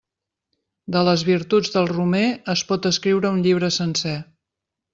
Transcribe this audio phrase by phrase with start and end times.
[0.95, 2.23] De les virtuts del romer
[2.55, 4.19] es pot escriure un llibre sencer.